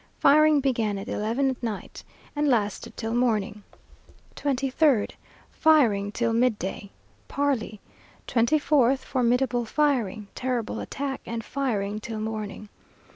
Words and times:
Firing 0.17 0.61
began 0.61 0.97
at 0.97 1.07
eleven 1.07 1.51
at 1.51 1.61
night, 1.61 2.03
and 2.35 2.47
lasted 2.47 2.97
till 2.97 3.13
morning. 3.13 3.61
23rd, 4.35 5.11
firing 5.51 6.11
till 6.11 6.33
midday. 6.33 6.89
Parley. 7.27 7.79
24th, 8.27 9.03
formidable 9.05 9.63
firing, 9.63 10.27
terrible 10.33 10.79
attack, 10.79 11.21
and 11.27 11.45
firing 11.45 11.99
till 11.99 12.19
morning. 12.19 12.67